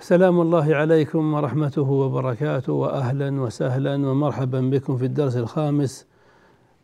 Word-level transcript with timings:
سلام 0.00 0.40
الله 0.40 0.74
عليكم 0.74 1.34
ورحمته 1.34 1.82
وبركاته 1.82 2.72
وأهلا 2.72 3.40
وسهلا 3.40 3.94
ومرحبا 3.94 4.60
بكم 4.60 4.96
في 4.96 5.04
الدرس 5.04 5.36
الخامس 5.36 6.06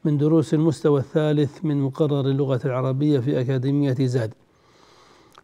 من 0.05 0.17
دروس 0.17 0.55
المستوى 0.55 1.01
الثالث 1.01 1.65
من 1.65 1.81
مقرر 1.83 2.21
اللغة 2.21 2.61
العربية 2.65 3.19
في 3.19 3.41
أكاديمية 3.41 3.95
زاد. 4.01 4.35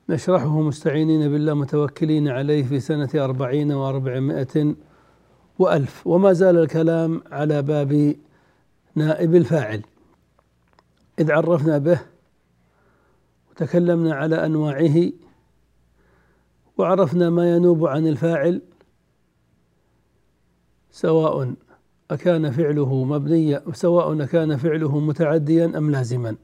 نشرحه 0.09 0.61
مستعينين 0.61 1.33
بالله 1.33 1.55
متوكلين 1.55 2.29
عليه 2.29 2.63
في 2.63 2.81
سنة 2.81 3.11
أربعين 3.15 3.73
وأربعمائة 3.73 4.75
وألف 5.59 6.07
وما 6.07 6.33
زال 6.33 6.59
الكلام 6.59 7.23
على 7.33 7.63
باب 7.63 8.17
نائب 8.95 9.35
الفاعل. 9.35 9.83
إذ 11.19 11.33
عرفنا 11.33 11.79
به 11.79 12.01
وتكلمنا 13.51 14.15
على 14.15 14.47
أنواعه 14.47 15.13
وعرفنا 16.79 17.31
ما 17.31 17.57
ينوب 17.57 17.87
عن 17.87 18.07
الفاعل 18.07 18.63
سواء 20.91 21.55
أكان 22.11 22.51
فعله 22.51 23.05
مبنيا 23.05 23.63
سواء 23.73 24.23
أكان 24.23 24.57
فعله 24.57 24.99
متعديا 24.99 25.73
أم 25.79 25.91
لازما. 25.91 26.37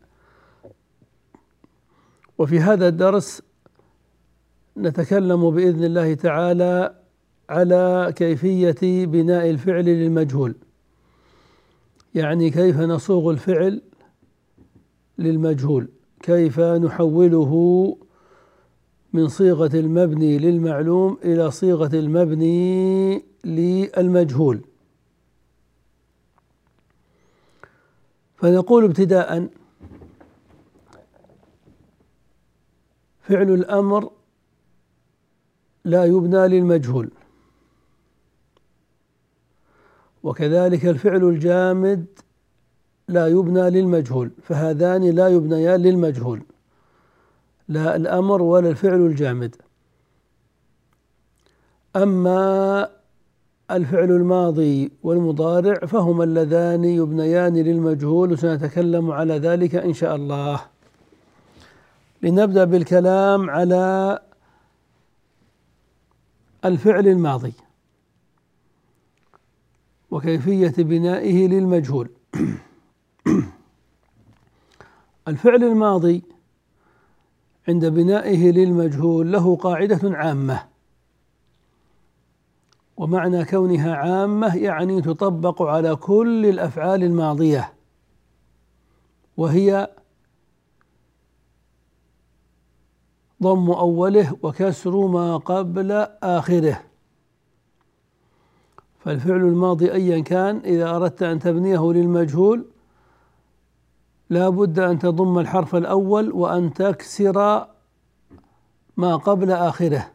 وفي 2.38 2.60
هذا 2.60 2.88
الدرس 2.88 3.42
نتكلم 4.76 5.50
بإذن 5.50 5.84
الله 5.84 6.14
تعالى 6.14 6.94
على 7.48 8.12
كيفية 8.16 9.06
بناء 9.06 9.50
الفعل 9.50 9.84
للمجهول. 9.84 10.54
يعني 12.14 12.50
كيف 12.50 12.80
نصوغ 12.80 13.30
الفعل 13.30 13.82
للمجهول؟ 15.18 15.88
كيف 16.22 16.60
نحوله 16.60 17.52
من 19.14 19.28
صيغة 19.28 19.70
المبني 19.74 20.38
للمعلوم 20.38 21.18
إلى 21.24 21.50
صيغة 21.50 21.90
المبني 21.98 23.24
للمجهول. 23.44 24.60
فنقول 28.36 28.84
ابتداء 28.84 29.48
فعل 33.20 33.50
الأمر 33.50 34.10
لا 35.84 36.04
يبنى 36.04 36.48
للمجهول. 36.48 37.10
وكذلك 40.22 40.86
الفعل 40.86 41.24
الجامد 41.24 42.06
لا 43.08 43.28
يبنى 43.28 43.70
للمجهول 43.70 44.30
فهذان 44.42 45.10
لا 45.10 45.28
يبنيان 45.28 45.80
للمجهول. 45.82 46.42
لا 47.68 47.96
الأمر 47.96 48.42
ولا 48.42 48.70
الفعل 48.70 49.00
الجامد. 49.06 49.56
أما 51.96 52.88
الفعل 53.70 54.10
الماضي 54.10 54.92
والمضارع 55.02 55.74
فهما 55.74 56.24
اللذان 56.24 56.84
يبنيان 56.84 57.56
للمجهول 57.56 58.32
وسنتكلم 58.32 59.10
على 59.10 59.38
ذلك 59.38 59.74
إن 59.74 59.92
شاء 59.92 60.16
الله. 60.16 60.60
لنبدأ 62.22 62.64
بالكلام 62.64 63.50
على 63.50 64.18
الفعل 66.64 67.08
الماضي 67.08 67.52
وكيفية 70.10 70.74
بنائه 70.78 71.48
للمجهول. 71.48 72.10
الفعل 75.28 75.64
الماضي 75.64 76.33
عند 77.68 77.86
بنائه 77.86 78.50
للمجهول 78.52 79.32
له 79.32 79.56
قاعدة 79.56 80.00
عامة. 80.16 80.62
ومعنى 82.96 83.44
كونها 83.44 83.94
عامة 83.94 84.56
يعني 84.56 85.02
تطبق 85.02 85.62
على 85.62 85.96
كل 85.96 86.46
الأفعال 86.46 87.02
الماضية. 87.02 87.72
وهي 89.36 89.88
ضم 93.42 93.70
أوله 93.70 94.36
وكسر 94.42 95.06
ما 95.06 95.36
قبل 95.36 95.92
آخره. 96.22 96.80
فالفعل 98.98 99.40
الماضي 99.40 99.92
أيا 99.92 100.20
كان 100.20 100.56
إذا 100.64 100.96
أردت 100.96 101.22
أن 101.22 101.38
تبنيه 101.38 101.92
للمجهول 101.92 102.64
لا 104.30 104.48
بد 104.48 104.78
أن 104.78 104.98
تضم 104.98 105.38
الحرف 105.38 105.74
الأول 105.74 106.32
وأن 106.32 106.74
تكسر 106.74 107.66
ما 108.96 109.16
قبل 109.16 109.50
آخره. 109.50 110.10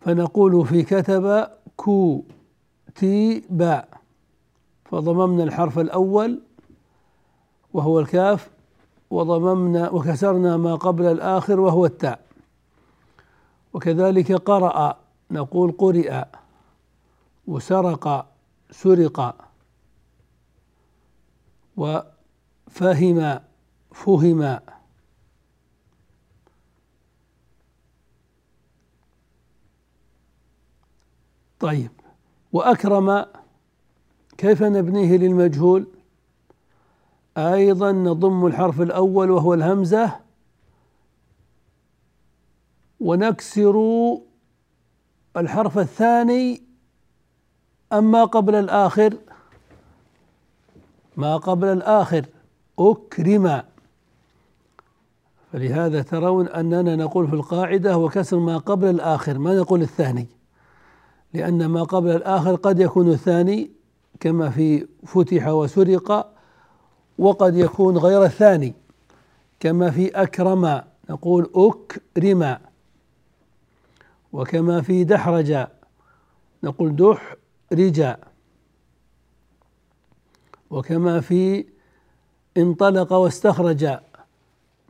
فنقول 0.00 0.66
في 0.66 0.82
كتب 0.82 1.46
كو 1.76 2.24
تي 2.94 3.42
باء 3.50 3.88
فضممنا 4.84 5.42
الحرف 5.42 5.78
الأول 5.78 6.42
وهو 7.72 8.00
الكاف 8.00 8.50
وضممنا 9.10 9.90
وكسرنا 9.90 10.56
ما 10.56 10.74
قبل 10.74 11.06
الآخر 11.06 11.60
وهو 11.60 11.86
التاء. 11.86 12.20
وكذلك 13.72 14.32
قرأ 14.32 14.98
نقول 15.30 15.72
قرئ 15.72 16.24
وسرق 17.46 18.26
سرق. 18.70 19.49
وفهم 21.80 23.40
فهم. 23.92 24.60
طيب 31.60 31.90
وأكرم 32.52 33.26
كيف 34.38 34.62
نبنيه 34.62 35.16
للمجهول؟ 35.16 35.86
أيضا 37.36 37.92
نضم 37.92 38.46
الحرف 38.46 38.80
الأول 38.80 39.30
وهو 39.30 39.54
الهمزة. 39.54 40.20
ونكسر 43.00 43.76
الحرف 45.36 45.78
الثاني 45.78 46.62
أما 47.92 48.24
قبل 48.24 48.54
الآخر. 48.54 49.29
ما 51.20 51.36
قبل 51.36 51.68
الآخر 51.68 52.26
أكرم. 52.78 53.62
فلهذا 55.52 56.02
ترون 56.02 56.48
أننا 56.48 56.96
نقول 56.96 57.28
في 57.28 57.34
القاعدة 57.34 57.98
وكسر 57.98 58.38
ما 58.38 58.58
قبل 58.58 58.90
الآخر 58.90 59.38
ما 59.38 59.54
نقول 59.54 59.82
الثاني. 59.82 60.26
لأن 61.34 61.66
ما 61.66 61.82
قبل 61.82 62.10
الآخر 62.10 62.54
قد 62.54 62.80
يكون 62.80 63.08
الثاني 63.10 63.70
كما 64.20 64.50
في 64.50 64.86
فتح 65.06 65.48
وسرق 65.48 66.32
وقد 67.18 67.56
يكون 67.56 67.98
غير 67.98 68.24
الثاني 68.24 68.74
كما 69.60 69.90
في 69.90 70.08
أكرم. 70.08 70.82
نقول 71.10 71.50
أكرم. 71.54 72.58
وكما 74.32 74.82
في 74.82 75.04
دحرج. 75.04 75.66
نقول 76.62 76.96
دح 76.96 77.34
رجا 77.72 78.29
وكما 80.70 81.20
في 81.20 81.66
انطلق 82.56 83.12
واستخرج. 83.12 83.98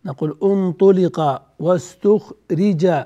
نقول 0.04 0.38
انطلق 0.42 1.42
واستخرج. 1.58 3.04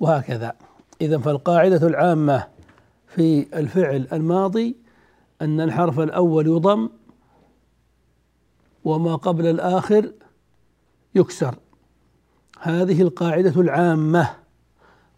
وهكذا. 0.00 0.52
إذا 1.00 1.18
فالقاعدة 1.18 1.86
العامة 1.86 2.48
في 3.06 3.58
الفعل 3.58 4.08
الماضي 4.12 4.76
أن 5.42 5.60
الحرف 5.60 6.00
الأول 6.00 6.46
يضم 6.46 6.88
وما 8.84 9.16
قبل 9.16 9.46
الآخر 9.46 10.12
يكسر. 11.14 11.54
هذه 12.60 13.02
القاعدة 13.02 13.60
العامة. 13.60 14.36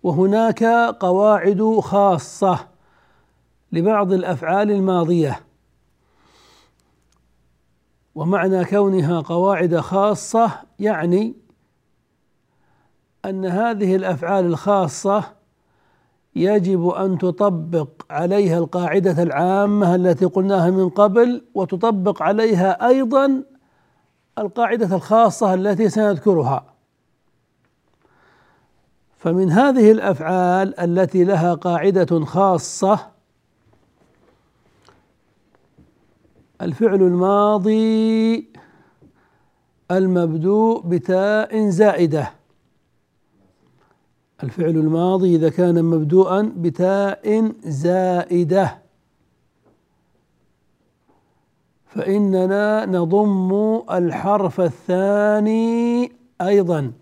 وهناك 0.02 0.64
قواعد 1.00 1.80
خاصة. 1.82 2.69
لبعض 3.72 4.12
الأفعال 4.12 4.70
الماضية. 4.70 5.40
ومعنى 8.14 8.64
كونها 8.64 9.20
قواعد 9.20 9.76
خاصة 9.76 10.50
يعني 10.78 11.34
أن 13.24 13.46
هذه 13.46 13.96
الأفعال 13.96 14.44
الخاصة 14.44 15.24
يجب 16.36 16.88
أن 16.88 17.18
تطبق 17.18 17.88
عليها 18.10 18.58
القاعدة 18.58 19.22
العامة 19.22 19.94
التي 19.94 20.24
قلناها 20.24 20.70
من 20.70 20.88
قبل 20.88 21.44
وتطبق 21.54 22.22
عليها 22.22 22.86
أيضا 22.88 23.42
القاعدة 24.38 24.96
الخاصة 24.96 25.54
التي 25.54 25.88
سنذكرها. 25.88 26.64
فمن 29.16 29.50
هذه 29.50 29.92
الأفعال 29.92 30.80
التي 30.80 31.24
لها 31.24 31.54
قاعدة 31.54 32.24
خاصة 32.24 33.10
الفعل 36.62 37.02
الماضي 37.02 38.48
المبدوء 39.90 40.80
بتاء 40.80 41.68
زائدة. 41.68 42.32
الفعل 44.42 44.70
الماضي 44.70 45.36
إذا 45.36 45.48
كان 45.48 45.84
مبدوءا 45.84 46.52
بتاء 46.56 47.52
زائدة. 47.64 48.78
فإننا 51.86 52.86
نضم 52.86 53.82
الحرف 53.90 54.60
الثاني 54.60 56.12
أيضا. 56.40 56.92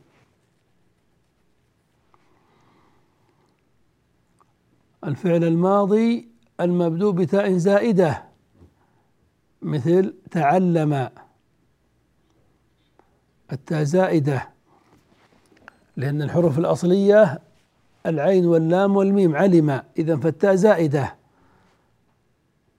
الفعل 5.05 5.45
الماضي 5.45 6.29
المبدوء 6.61 7.13
بتاء 7.13 7.53
زائدة. 7.53 8.28
مثل 9.63 10.15
تعلم 10.31 11.11
التاء 13.53 13.83
زائدة 13.83 14.49
لأن 15.97 16.23
الحروف 16.23 16.59
الأصلية 16.59 17.41
العين 18.07 18.47
واللام 18.47 18.97
والميم 18.97 19.37
علم. 19.37 19.83
إذا 19.99 20.17
فالتاء 20.17 20.55
زائدة 20.55 21.15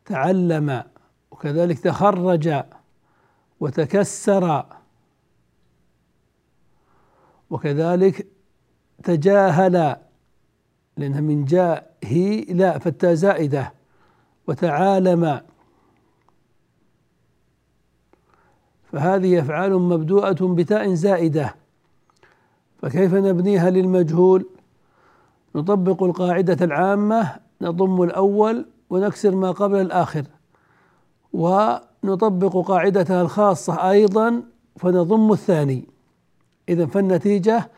تعلم 0.06 0.84
وكذلك 1.32 1.80
تخرج 1.80 2.64
وتكسر 3.60 4.66
وكذلك 7.50 8.28
تجاهل 9.04 9.96
لأنها 10.98 11.22
من 11.22 11.46
جاء 11.46 11.96
هي 12.04 12.42
لا 12.42 12.78
فالتاء 12.78 13.14
زائدة 13.14 13.74
وتعالم. 14.48 15.42
فهذه 18.92 19.40
أفعال 19.40 19.74
مبدوءة 19.74 20.38
بتاء 20.42 20.94
زائدة. 20.94 21.56
فكيف 22.82 23.14
نبنيها 23.14 23.70
للمجهول؟ 23.70 24.46
نطبق 25.56 26.04
القاعدة 26.04 26.66
العامة 26.66 27.36
نضم 27.62 28.04
الأول 28.04 28.66
ونكسر 28.90 29.36
ما 29.36 29.52
قبل 29.52 29.82
الآخر. 29.82 30.24
ونطبق 31.34 32.68
قاعدتها 32.68 33.22
الخاصة 33.22 33.90
أيضا 33.90 34.44
فنضم 34.76 35.32
الثاني. 35.32 35.88
إذا 36.70 36.86
فالنتيجة 36.86 37.70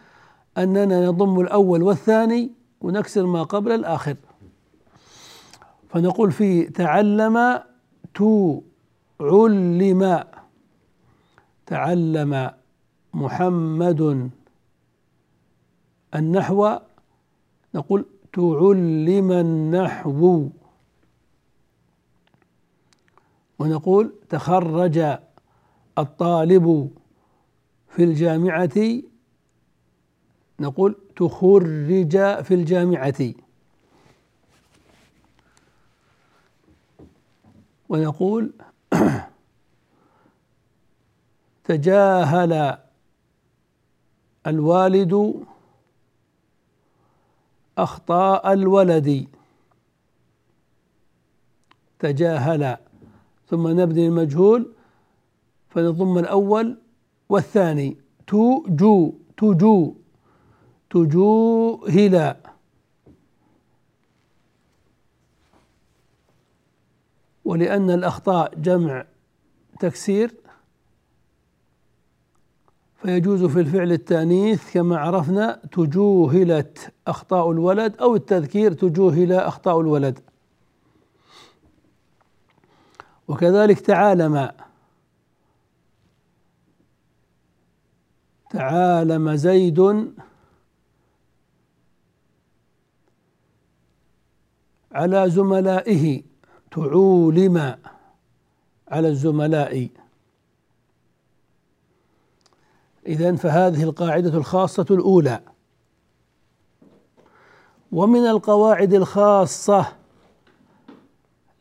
أننا 0.57 1.05
نضم 1.05 1.39
الأول 1.39 1.83
والثاني 1.83 2.51
ونكسر 2.81 3.25
ما 3.25 3.43
قبل 3.43 3.71
الآخر. 3.71 4.15
فنقول 5.89 6.31
في 6.31 6.63
تعلم 6.63 7.59
تو 8.13 8.61
علم 9.21 10.23
تعلم 11.71 12.51
محمد 13.13 14.29
النحو 16.15 16.79
نقول 17.75 18.05
تعلم 18.33 19.31
النحو. 19.31 20.49
ونقول 23.59 24.13
تخرج 24.29 24.97
الطالب 25.97 26.91
في 27.89 28.03
الجامعة 28.03 29.01
نقول 30.59 30.95
تخرج 31.15 32.43
في 32.43 32.53
الجامعة. 32.53 33.33
ونقول 37.89 38.53
تجاهل 41.63 42.77
الوالد 44.47 45.33
أخطاء 47.77 48.53
الولد. 48.53 49.27
تجاهل. 51.99 52.77
ثم 53.47 53.67
نبني 53.67 54.07
المجهول 54.07 54.73
فنضم 55.69 56.17
الأول 56.17 56.77
والثاني. 57.29 57.97
تو 58.27 58.63
جو 58.67 59.13
تجو 59.37 59.95
تجوهل 60.89 62.35
ولأن 67.45 67.89
الأخطاء 67.89 68.55
جمع 68.55 69.05
تكسير 69.79 70.40
فيجوز 73.01 73.43
في 73.43 73.59
الفعل 73.59 73.91
التأنيث 73.91 74.73
كما 74.73 74.97
عرفنا 74.97 75.61
تجوهلت 75.71 76.93
أخطاء 77.07 77.51
الولد 77.51 77.97
أو 77.97 78.15
التذكير 78.15 78.73
تجوهل 78.73 79.33
أخطاء 79.33 79.81
الولد. 79.81 80.19
وكذلك 83.27 83.79
تعالم. 83.79 84.51
تعالم 88.49 89.35
زيد 89.35 90.11
على 94.91 95.29
زملائه. 95.29 96.23
تعولم 96.71 97.77
على 98.87 99.07
الزملاء. 99.07 100.00
إذا 103.11 103.35
فهذه 103.35 103.83
القاعدة 103.83 104.37
الخاصة 104.37 104.85
الأولى. 104.91 105.39
ومن 107.91 108.19
القواعد 108.19 108.93
الخاصة 108.93 109.85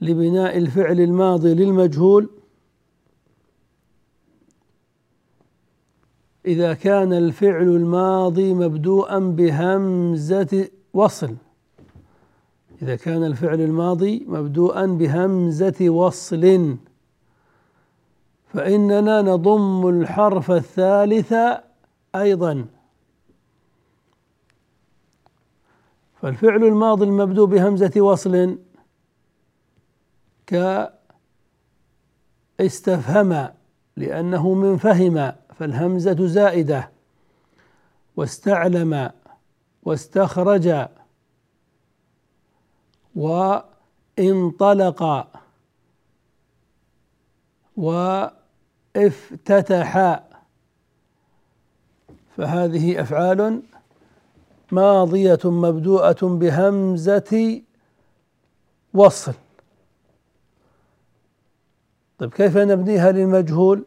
لبناء 0.00 0.58
الفعل 0.58 1.00
الماضي 1.00 1.54
للمجهول 1.54 2.30
إذا 6.46 6.74
كان 6.74 7.12
الفعل 7.12 7.68
الماضي 7.68 8.54
مبدوءا 8.54 9.18
بهمزة 9.18 10.68
وصل. 10.94 11.34
إذا 12.82 12.96
كان 12.96 13.24
الفعل 13.24 13.60
الماضي 13.60 14.24
مبدوءا 14.28 14.86
بهمزة 14.86 15.90
وصل. 15.90 16.76
فإننا 18.52 19.22
نضم 19.22 19.88
الحرف 19.88 20.50
الثالث 20.50 21.34
أيضا. 22.14 22.66
فالفعل 26.22 26.64
الماضي 26.64 27.04
المبدوء 27.04 27.46
بهمزة 27.46 28.00
وصل 28.00 28.58
كاستفهم 32.58 33.48
لأنه 33.96 34.54
من 34.54 34.76
فهم 34.76 35.32
فالهمزة 35.54 36.26
زائدة. 36.26 36.90
واستعلم 38.16 39.10
واستخرج 39.82 40.88
وانطلق 43.14 45.26
وافتتح 48.96 50.20
فهذه 52.36 53.00
أفعال 53.00 53.62
ماضية 54.72 55.38
مبدوءة 55.44 56.18
بهمزة 56.22 57.62
وصل. 58.94 59.34
طيب 62.18 62.34
كيف 62.34 62.56
نبنيها 62.56 63.12
للمجهول؟ 63.12 63.84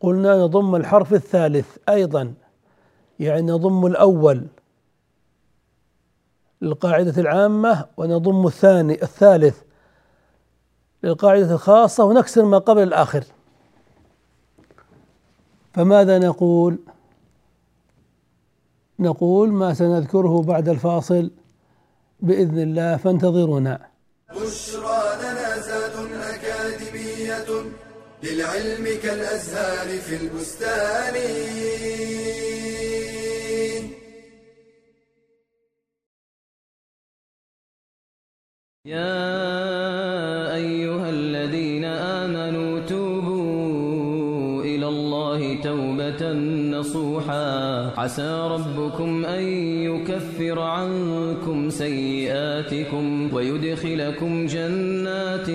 قلنا 0.00 0.36
نضم 0.38 0.76
الحرف 0.76 1.14
الثالث 1.14 1.76
أيضا 1.88 2.34
يعني 3.20 3.42
نضم 3.42 3.86
الأول 3.86 4.46
للقاعدة 6.62 7.20
العامة 7.20 7.86
ونضم 7.96 8.46
الثاني 8.46 9.02
الثالث 9.02 9.62
للقاعدة 11.04 11.54
الخاصة 11.54 12.04
ونكسر 12.04 12.44
ما 12.44 12.58
قبل 12.58 12.82
الآخر. 12.82 13.24
فماذا 15.74 16.18
نقول؟ 16.18 16.78
نقول 18.98 19.52
ما 19.52 19.74
سنذكره 19.74 20.42
بعد 20.42 20.68
الفاصل 20.68 21.30
بإذن 22.20 22.58
الله 22.58 22.96
فانتظرونا. 22.96 23.88
بشرى 24.30 25.02
لنا 25.22 25.58
زاد 25.58 26.12
أكاديمية 26.12 27.48
للعلم 28.22 29.00
كالأزهار 29.02 29.88
في 29.98 30.16
البستان. 30.16 31.14
يا 38.86 40.43
أيها 40.54 41.10
الذين 41.10 41.84
آمنوا 41.84 42.80
توبوا 42.80 44.62
إلى 44.64 44.88
الله 44.88 45.60
توبة 45.62 46.32
نصوحا. 46.78 47.46
عسى 48.00 48.32
ربكم 48.54 49.24
أن 49.24 49.42
يكفر 49.88 50.58
عنكم 50.60 51.70
سيئاتكم 51.70 53.34
ويدخلكم 53.34 54.46
جنات 54.46 55.46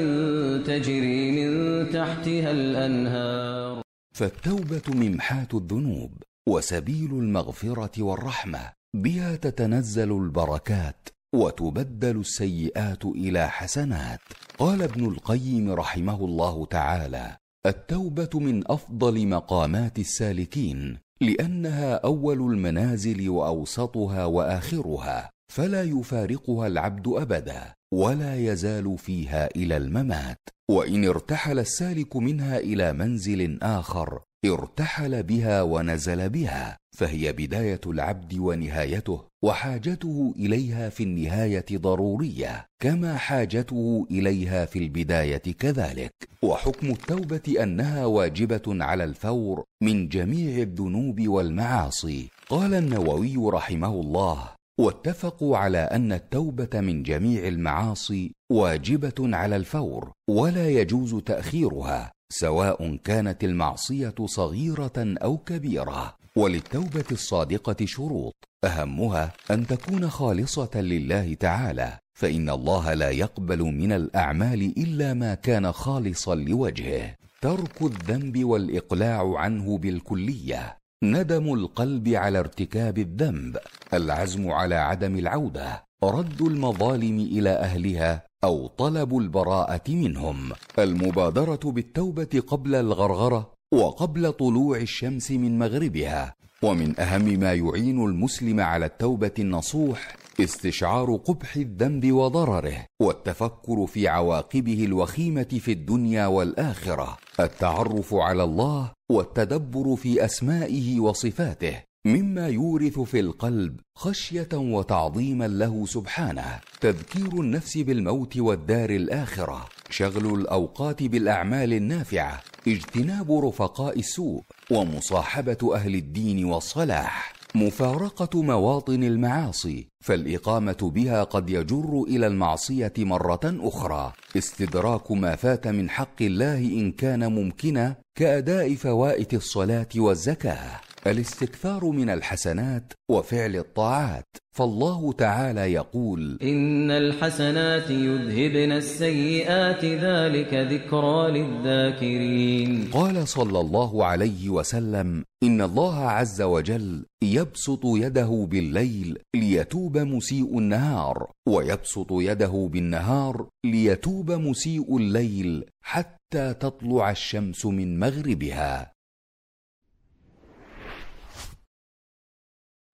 تجري 0.68 1.32
من 1.38 1.52
تحتها 1.90 2.52
الأنهار. 2.52 3.82
فالتوبة 4.16 4.88
ممحاة 4.88 5.48
الذنوب 5.54 6.12
وسبيل 6.50 7.12
المغفرة 7.12 8.04
والرحمة 8.04 8.60
بها 8.96 9.36
تتنزل 9.36 10.12
البركات. 10.12 11.10
وتبدل 11.36 12.20
السيئات 12.20 13.06
إلى 13.06 13.50
حسنات. 13.50 14.20
قال 14.58 14.82
ابن 14.82 15.06
القيم 15.06 15.72
رحمه 15.72 16.26
الله 16.26 16.66
تعالى 16.66 17.38
التوبة 17.66 18.30
من 18.34 18.72
أفضل 18.72 19.28
مقامات 19.28 20.00
السالكين 20.00 20.98
لأنها 21.22 21.94
أول 21.96 22.38
المنازل 22.54 23.30
وأوسطها 23.30 24.26
وآخرها 24.26 25.30
فلا 25.52 25.84
يفارقها 25.84 26.68
العبد 26.68 27.08
أبدا 27.08 27.74
ولا 27.94 28.36
يزال 28.36 28.98
فيها 28.98 29.50
إلى 29.56 29.78
الممات. 29.78 30.40
وإن 30.72 31.06
ارتحل 31.06 31.60
السالك 31.60 32.16
منها 32.16 32.58
إلى 32.58 32.94
منزل 32.94 33.60
آخر 33.62 34.22
ارتحل 34.46 35.24
بها 35.24 35.62
ونزل 35.62 36.30
بها 36.30 36.78
فهي 36.98 37.32
بداية 37.32 37.82
العبد 37.88 38.34
ونهايته 38.38 39.22
وحاجته 39.44 40.34
إليها 40.36 40.90
في 40.90 41.04
النهاية 41.04 41.66
ضرورية 41.74 42.66
كما 42.82 43.18
حاجته 43.18 44.08
إليها 44.12 44.66
في 44.66 44.80
البداية 44.80 45.38
كذلك. 45.60 46.12
وحكم 46.44 46.90
التوبة 46.90 47.64
أنها 47.64 48.06
واجبة 48.06 48.62
على 48.68 49.04
الفور 49.04 49.64
من 49.84 50.08
جميع 50.10 50.58
الذنوب 50.62 51.28
والمعاصي. 51.28 52.30
قال 52.50 52.74
النووي 52.74 53.36
رحمه 53.38 53.94
الله 54.02 54.50
واتفقوا 54.80 55.58
على 55.58 55.78
أن 55.78 56.14
التوبة 56.14 56.82
من 56.82 57.04
جميع 57.04 57.48
المعاصي 57.48 58.32
واجبة 58.52 59.38
على 59.38 59.56
الفور 59.56 60.12
ولا 60.30 60.70
يجوز 60.70 61.16
تأخيرها. 61.16 62.12
سواء 62.32 62.96
كانت 62.96 63.44
المعصية 63.44 64.16
صغيرة 64.26 64.92
أو 64.98 65.38
كبيرة. 65.38 66.16
وللتوبة 66.36 67.06
الصادقة 67.12 67.86
شروط. 67.86 68.34
أهمها 68.64 69.32
أن 69.52 69.68
تكون 69.68 70.10
خالصة 70.10 70.70
لله 70.76 71.34
تعالى. 71.34 71.98
فإن 72.20 72.50
الله 72.50 72.94
لا 72.94 73.10
يقبل 73.10 73.60
من 73.60 73.92
الأعمال 73.92 74.74
إلا 74.78 75.14
ما 75.14 75.36
كان 75.36 75.72
خالصا 75.72 76.36
لوجهه. 76.36 77.16
ترك 77.42 77.82
الذنب 77.82 78.44
والإقلاع 78.44 79.38
عنه 79.38 79.78
بالكلية. 79.78 80.78
ندم 81.04 81.54
القلب 81.54 82.08
على 82.08 82.40
ارتكاب 82.40 82.98
الذنب. 82.98 83.58
العزم 83.94 84.52
على 84.52 84.76
عدم 84.76 85.18
العودة. 85.18 85.84
رد 86.04 86.42
المظالم 86.42 87.20
إلى 87.20 87.50
أهلها. 87.50 88.29
أو 88.44 88.68
طلب 88.68 89.18
البراءة 89.18 89.90
منهم. 89.90 90.52
المبادرة 90.80 91.60
بالتوبة 91.64 92.44
قبل 92.48 92.76
الغرغرة 92.76 93.54
وقبل 93.74 94.34
طلوع 94.34 94.78
الشمس 94.78 95.32
من 95.32 95.60
مغربها. 95.60 96.36
ومن 96.64 97.00
أهم 97.00 97.40
ما 97.40 97.54
يعين 97.54 98.06
المسلم 98.06 98.60
على 98.60 98.86
التوبة 98.86 99.32
النصوح 99.40 100.16
استشعار 100.40 101.16
قبح 101.16 101.56
الذنب 101.56 102.12
وضرره 102.12 102.86
والتفكر 103.02 103.88
في 103.88 104.08
عواقبه 104.08 104.84
الوخيمة 104.84 105.44
في 105.44 105.72
الدنيا 105.72 106.28
والآخرة. 106.28 107.18
التعرف 107.40 108.14
على 108.14 108.44
الله 108.44 108.92
والتدبر 109.12 109.96
في 109.96 110.26
أسمائه 110.26 111.00
وصفاته. 111.00 111.89
مما 112.06 112.48
يورث 112.48 113.00
في 113.00 113.20
القلب 113.20 113.80
خشية 113.96 114.50
وتعظيما 114.54 115.48
له 115.48 115.86
سبحانه. 115.86 116.60
تذكير 116.82 117.42
النفس 117.42 117.78
بالموت 117.78 118.38
والدار 118.38 118.90
الآخرة. 118.90 119.66
شغل 119.90 120.40
الأوقات 120.40 121.04
بالأعمال 121.04 121.74
النافعة. 121.74 122.42
اجتناب 122.68 123.32
رفقاء 123.32 124.00
السوء. 124.00 124.42
ومصاحبة 124.72 125.76
أهل 125.76 125.96
الدين 125.96 126.46
والصلاح. 126.46 127.34
مفارقة 127.56 128.42
مواطن 128.42 129.04
المعاصي. 129.04 129.88
فالإقامة 130.06 130.92
بها 130.96 131.24
قد 131.24 131.50
يجر 131.50 132.04
إلى 132.08 132.28
المعصية 132.28 132.94
مرة 132.98 133.40
أخرى. 133.44 134.14
استدراك 134.38 135.12
ما 135.12 135.36
فات 135.36 135.68
من 135.68 135.90
حق 135.90 136.22
الله 136.22 136.58
إن 136.58 136.92
كان 136.92 137.32
ممكنا 137.32 137.96
كأداء 138.16 138.76
فوائت 138.76 139.34
الصلاة 139.34 139.90
والزكاة. 139.96 140.89
الاستكثار 141.08 141.86
من 141.86 142.10
الحسنات 142.10 142.94
وفعل 143.12 143.56
الطاعات. 143.56 144.26
فالله 144.56 145.14
تعالى 145.14 145.74
يقول 145.74 146.38
إن 146.44 146.92
الحسنات 146.92 147.90
يذهبن 147.90 148.72
السيئات 148.72 149.86
ذلك 149.86 150.54
ذكرى 150.54 151.32
للذاكرين. 151.32 152.90
قال 152.92 153.28
صلى 153.28 153.60
الله 153.60 154.06
عليه 154.06 154.50
وسلم 154.50 155.24
إن 155.44 155.62
الله 155.62 156.00
عز 156.00 156.42
وجل 156.42 157.06
يبسط 157.24 157.82
يده 157.86 158.48
بالليل 158.52 159.18
ليتوب 159.36 159.98
مسيء 159.98 160.58
النهار 160.58 161.32
ويبسط 161.50 162.08
يده 162.12 162.70
بالنهار 162.72 163.48
ليتوب 163.66 164.32
مسيء 164.32 164.98
الليل 164.98 165.66
حتى 165.84 166.54
تطلع 166.54 167.12
الشمس 167.12 167.66
من 167.66 168.00
مغربها. 168.00 168.92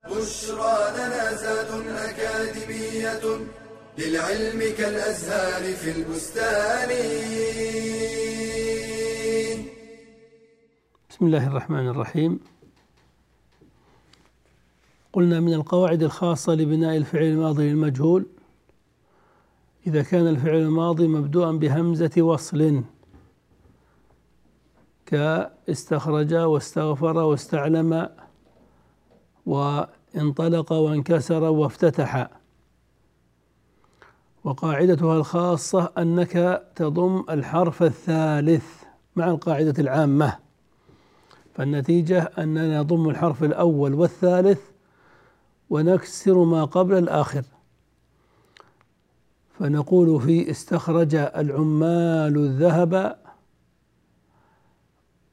بشرى 0.10 0.78
لنا 0.98 1.34
زاد 1.34 1.88
أكاديمية 1.88 3.46
للعلم 3.98 4.60
كالأزهار 4.78 5.74
في 5.74 5.92
البستان. 5.92 6.90
بسم 11.10 11.26
الله 11.26 11.48
الرحمن 11.48 11.88
الرحيم. 11.88 12.40
قلنا 15.14 15.40
من 15.40 15.54
القواعد 15.54 16.04
الخاصة 16.04 16.54
لبناء 16.54 16.98
الفعل 16.98 17.24
الماضي 17.24 17.70
للمجهول. 17.70 18.26
إذا 19.88 20.04
كان 20.04 20.28
الفعل 20.28 20.56
الماضي 20.56 21.08
مبدوءا 21.08 21.52
بهمزة 21.52 22.22
وصل 22.22 22.84
كاستخرج 25.06 26.34
واستغفر 26.34 27.18
واستعلم 27.18 28.10
وانطلق 30.16 30.72
وانكسر 30.72 31.44
وافتتح. 31.44 32.30
وقاعدتها 34.44 35.18
الخاصة 35.18 35.92
أنك 35.98 36.64
تضم 36.76 37.24
الحرف 37.30 37.84
الثالث 37.84 38.84
مع 39.16 39.28
القاعدة 39.28 39.74
العامة. 39.80 40.40
فالنتيجة 41.54 42.32
أننا 42.38 42.80
نضم 42.80 43.10
الحرف 43.10 43.44
الأول 43.44 43.94
والثالث 43.94 44.62
ونكسر 45.70 46.44
ما 46.44 46.66
قبل 46.66 46.98
الآخر. 46.98 47.44
فنقول 49.60 50.22
في 50.22 50.52
استخرج 50.52 51.16
العمال 51.16 52.38
الذهب 52.38 53.18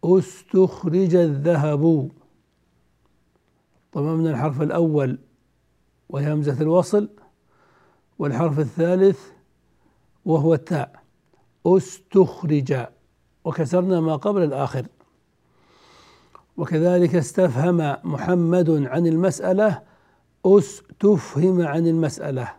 استخرج 0.04 1.14
الذهب. 1.14 2.10
ضممنا 3.94 4.30
الحرف 4.30 4.62
الأول 4.62 5.18
وهي 6.08 6.32
همزة 6.32 6.60
الوصل 6.60 7.08
والحرف 8.18 8.58
الثالث 8.58 9.20
وهو 10.24 10.54
التاء. 10.54 11.02
أستخرج. 11.66 12.86
وكسرنا 13.44 14.00
ما 14.00 14.16
قبل 14.16 14.42
الآخر. 14.42 14.86
وكذلك 16.56 17.14
استفهم 17.14 17.96
محمد 18.04 18.70
عن 18.70 19.06
المسألة 19.06 19.82
أستفهم 20.46 21.66
عن 21.66 21.86
المسألة. 21.86 22.52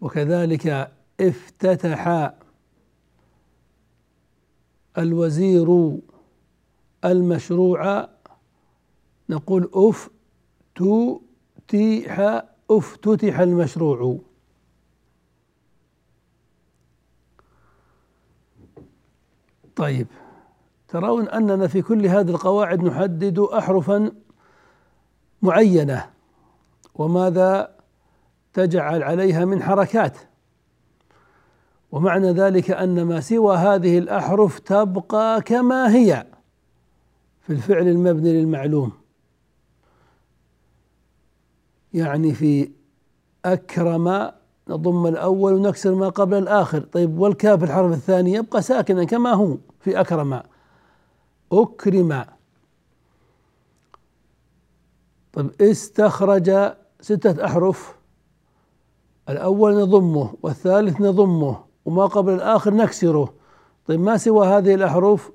وكذلك 0.00 0.92
افتتح 1.20 2.32
الوزير 4.98 5.98
المشروع 7.04 8.08
نقول 9.28 9.70
أف 9.74 10.10
تتح 10.74 12.42
افتتح 12.70 13.38
المشروع. 13.38 14.18
طيب 19.76 20.06
ترون 20.88 21.28
أننا 21.28 21.66
في 21.66 21.82
كل 21.82 22.06
هذه 22.06 22.30
القواعد 22.30 22.82
نحدد 22.84 23.38
احرفا 23.38 24.12
معينة 25.42 26.10
وماذا 26.94 27.76
تجعل 28.52 29.02
عليها 29.02 29.44
من 29.44 29.62
حركات. 29.62 30.16
ومعنى 31.92 32.32
ذلك 32.32 32.70
أن 32.70 33.02
ما 33.02 33.20
سوى 33.20 33.56
هذه 33.56 33.98
الأحرف 33.98 34.58
تبقى 34.58 35.42
كما 35.42 35.94
هي. 35.94 36.26
في 37.50 37.56
الفعل 37.56 37.88
المبني 37.88 38.32
للمعلوم. 38.32 38.92
يعني 41.92 42.34
في 42.34 42.70
أكرم 43.44 44.30
نضم 44.68 45.06
الأول 45.06 45.52
ونكسر 45.54 45.94
ما 45.94 46.08
قبل 46.08 46.38
الآخر. 46.38 46.80
طيب 46.80 47.18
والكاف 47.18 47.64
الحرف 47.64 47.92
الثاني 47.92 48.32
يبقى 48.32 48.62
ساكنا 48.62 49.04
كما 49.04 49.32
هو 49.32 49.56
في 49.80 50.00
أكرم. 50.00 50.42
أكرم. 51.52 52.24
طيب 55.32 55.50
استخرج 55.60 56.72
ستة 57.00 57.44
أحرف. 57.44 57.96
الأول 59.28 59.80
نضمه 59.80 60.34
والثالث 60.42 61.00
نضمه 61.00 61.64
وما 61.84 62.06
قبل 62.06 62.32
الآخر 62.32 62.74
نكسره. 62.74 63.34
طيب 63.86 64.00
ما 64.00 64.16
سوى 64.16 64.46
هذه 64.46 64.74
الأحرف؟ 64.74 65.30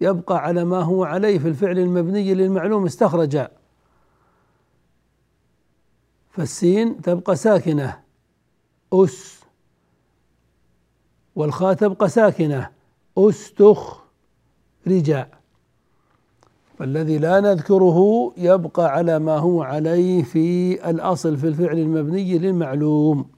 يبقى 0.00 0.38
على 0.38 0.64
ما 0.64 0.80
هو 0.80 1.04
عليه 1.04 1.38
في 1.38 1.48
الفعل 1.48 1.78
المبني 1.78 2.34
للمعلوم 2.34 2.84
استخرج. 2.84 3.46
فالسين 6.30 7.02
تبقى 7.02 7.36
ساكنة. 7.36 8.00
أس. 8.92 9.40
والخاء 11.36 11.74
تبقى 11.74 12.08
ساكنة. 12.08 12.70
أستخرج 13.18 14.04
فالذي 16.78 17.18
لا 17.18 17.40
نذكره 17.40 18.32
يبقى 18.36 18.92
على 18.92 19.18
ما 19.18 19.38
هو 19.38 19.62
عليه 19.62 20.22
في 20.22 20.74
الأصل 20.90 21.36
في 21.36 21.46
الفعل 21.48 21.78
المبني 21.78 22.38
للمعلوم. 22.38 23.30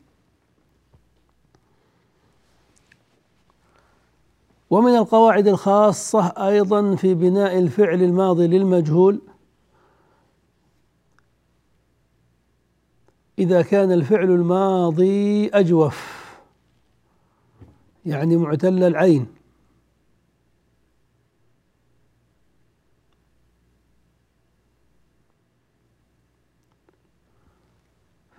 ومن 4.70 4.96
القواعد 4.96 5.48
الخاصة 5.48 6.26
أيضا 6.26 6.96
في 6.96 7.14
بناء 7.14 7.58
الفعل 7.58 8.02
الماضي 8.02 8.46
للمجهول. 8.46 9.20
إذا 13.38 13.62
كان 13.62 13.92
الفعل 13.92 14.30
الماضي 14.30 15.48
أجوف 15.48 16.20
يعني 18.06 18.36
معتل 18.36 18.82
العين. 18.84 19.26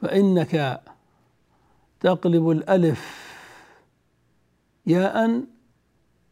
فإنك 0.02 0.82
تقلب 2.00 2.50
الألف 2.50 3.22
ياء 4.88 5.44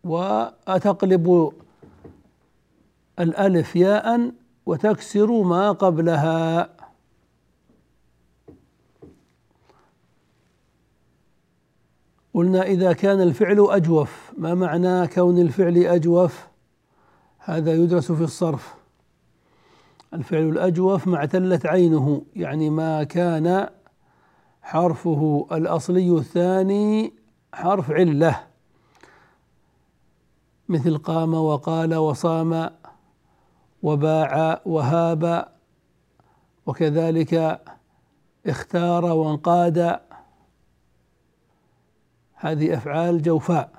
وتقلب 0.03 1.51
الألف 3.19 3.75
ياء 3.75 4.31
وتكسر 4.65 5.41
ما 5.41 5.71
قبلها. 5.71 6.69
قلنا 12.33 12.63
إذا 12.63 12.93
كان 12.93 13.21
الفعل 13.21 13.65
أجوف 13.69 14.31
ما 14.38 14.53
معنى 14.53 15.07
كون 15.07 15.38
الفعل 15.38 15.77
أجوف؟ 15.77 16.47
هذا 17.38 17.73
يدرس 17.73 18.12
في 18.12 18.23
الصرف. 18.23 18.73
الفعل 20.13 20.49
الأجوف 20.49 21.07
ما 21.07 21.17
اعتلت 21.17 21.65
عينه 21.65 22.21
يعني 22.35 22.69
ما 22.69 23.03
كان 23.03 23.69
حرفه 24.62 25.47
الأصلي 25.51 26.09
الثاني 26.09 27.13
حرف 27.53 27.91
علة. 27.91 28.48
مثل 30.69 30.97
قام 30.97 31.34
وقال 31.34 31.95
وصام 31.95 32.69
وباع 33.84 34.62
وهاب 34.65 35.47
وكذلك 36.65 37.62
اختار 38.47 39.05
وانقاد. 39.05 39.99
هذه 42.34 42.73
أفعال 42.73 43.21
جوفاء 43.21 43.69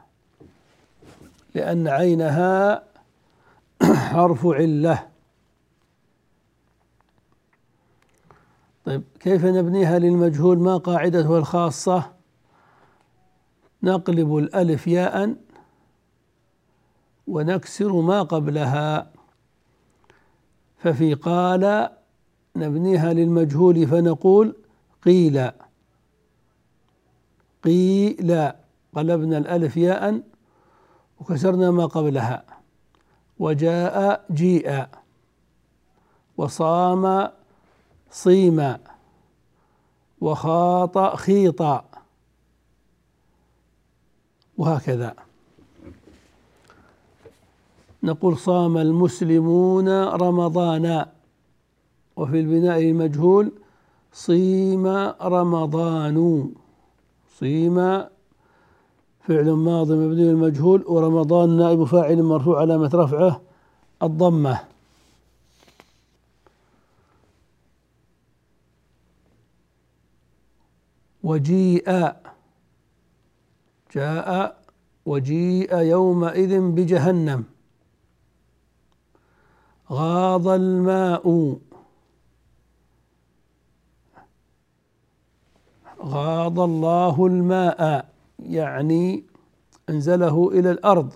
لأن 1.54 1.88
عينها 1.88 2.82
حرف 4.12 4.46
علة. 4.46 5.08
طيب 8.84 9.02
كيف 9.20 9.44
نبنيها 9.44 9.98
للمجهول؟ 9.98 10.58
ما 10.58 10.76
قاعدته 10.76 11.38
الخاصة؟ 11.38 12.12
نقلب 13.82 14.36
الألف 14.36 14.86
ياء 14.86 15.34
ونكسر 17.30 17.92
ما 17.92 18.22
قبلها. 18.22 19.12
ففي 20.78 21.14
قال 21.14 21.90
نبنيها 22.56 23.12
للمجهول 23.12 23.86
فنقول 23.86 24.56
قيل. 25.02 25.50
قيل 27.64 28.52
قلبنا 28.94 29.38
الألف 29.38 29.76
ياء 29.76 30.22
وكسرنا 31.20 31.70
ما 31.70 31.86
قبلها. 31.86 32.44
وجاء 33.38 34.26
جيء. 34.30 34.86
وصام 36.36 37.28
صيما 38.10 38.78
وخاط 40.20 40.98
خيطا 41.16 41.84
وهكذا. 44.56 45.29
نقول 48.02 48.38
صام 48.38 48.76
المسلمون 48.76 49.88
رمضان. 50.04 51.06
وفي 52.16 52.40
البناء 52.40 52.78
المجهول 52.78 53.52
صيم 54.12 54.86
رمضان. 55.22 56.48
صيم 57.38 57.76
فعل 59.20 59.50
ماضي 59.50 59.94
مبني 59.94 60.22
للمجهول 60.22 60.84
ورمضان 60.86 61.56
نائب 61.56 61.84
فاعل 61.84 62.22
مرفوع 62.22 62.60
علامة 62.60 62.90
رفعه 62.94 63.40
الضمة. 64.02 64.60
وجيء 71.22 72.12
جاء 73.94 74.60
وجيء 75.06 75.76
يومئذ 75.76 76.60
بجهنم. 76.60 77.44
غاض 79.90 80.48
الماء. 80.48 81.56
غاض 86.02 86.60
الله 86.60 87.26
الماء 87.26 88.10
يعني 88.38 89.24
أنزله 89.88 90.48
إلى 90.52 90.70
الأرض. 90.70 91.12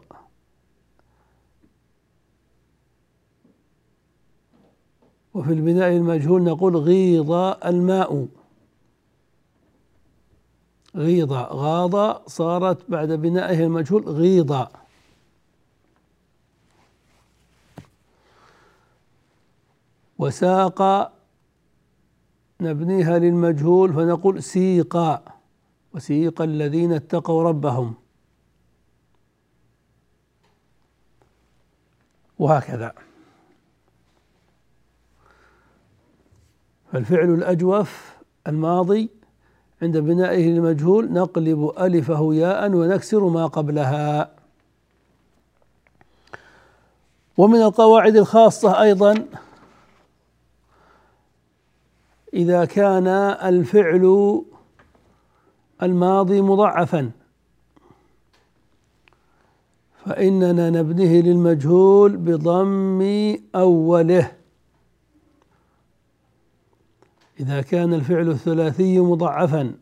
وفي 5.34 5.52
البناء 5.52 5.88
المجهول 5.88 6.42
نقول 6.42 6.76
غيض 6.76 7.32
الماء. 7.64 8.28
غيض 10.96 11.32
غاض 11.32 12.26
صارت 12.28 12.90
بعد 12.90 13.12
بنائه 13.12 13.64
المجهول 13.64 14.08
غيضا 14.08 14.83
وساق 20.18 21.12
نبنيها 22.60 23.18
للمجهول 23.18 23.92
فنقول 23.92 24.42
سيقا 24.42 25.22
وسيق 25.94 26.42
الذين 26.42 26.92
اتقوا 26.92 27.42
ربهم. 27.42 27.94
وهكذا. 32.38 32.92
فالفعل 36.92 37.34
الأجوف 37.34 38.14
الماضي 38.46 39.10
عند 39.82 39.98
بنائه 39.98 40.46
للمجهول 40.48 41.12
نقلب 41.12 41.72
ألفه 41.78 42.34
ياء 42.34 42.72
ونكسر 42.72 43.28
ما 43.28 43.46
قبلها. 43.46 44.30
ومن 47.36 47.62
القواعد 47.62 48.16
الخاصة 48.16 48.82
أيضا 48.82 49.26
إذا 52.34 52.64
كان 52.64 53.06
الفعل 53.42 54.42
الماضي 55.82 56.40
مضعفا 56.40 57.10
فإننا 60.04 60.70
نبنيه 60.70 61.22
للمجهول 61.22 62.16
بضم 62.16 63.36
أوله. 63.54 64.32
إذا 67.40 67.62
كان 67.62 67.94
الفعل 67.94 68.30
الثلاثي 68.30 69.00
مضعفا 69.00 69.74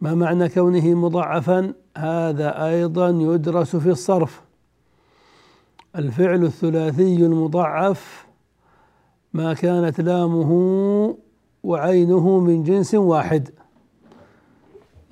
ما 0.00 0.14
معنى 0.14 0.48
كونه 0.48 0.94
مضعفا 0.94 1.74
هذا 1.96 2.66
أيضا 2.66 3.08
يدرس 3.08 3.76
في 3.76 3.90
الصرف. 3.90 4.42
الفعل 5.96 6.44
الثلاثي 6.44 7.16
المضعف 7.16 8.23
ما 9.34 9.54
كانت 9.54 10.00
لامه 10.00 11.18
وعينه 11.62 12.38
من 12.38 12.62
جنس 12.62 12.94
واحد. 12.94 13.50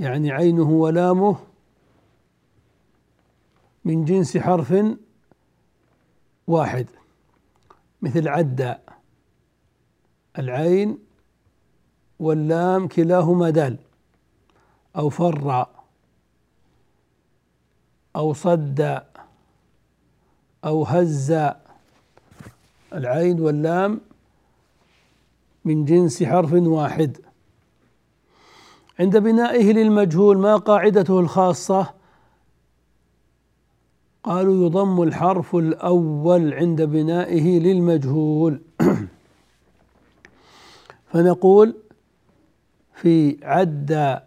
يعني 0.00 0.30
عينه 0.32 0.70
ولامه 0.70 1.36
من 3.84 4.04
جنس 4.04 4.36
حرف 4.36 4.74
واحد. 6.46 6.86
مثل 8.02 8.28
عدى 8.28 8.74
العين 10.38 10.98
واللام 12.18 12.88
كلاهما 12.88 13.50
دال. 13.50 13.78
أو 14.96 15.08
فر 15.08 15.66
أو 18.16 18.32
صد 18.32 19.02
أو 20.64 20.84
هز 20.84 21.52
العين 22.92 23.40
واللام 23.40 24.00
من 25.64 25.84
جنس 25.84 26.22
حرف 26.22 26.52
واحد. 26.52 27.18
عند 29.00 29.16
بنائه 29.16 29.72
للمجهول 29.72 30.38
ما 30.38 30.56
قاعدته 30.56 31.20
الخاصة؟ 31.20 31.94
قالوا 34.22 34.66
يضم 34.66 35.02
الحرف 35.02 35.56
الأول 35.56 36.54
عند 36.54 36.82
بنائه 36.82 37.58
للمجهول. 37.60 38.60
فنقول 41.12 41.74
في 42.94 43.36
عد 43.42 44.22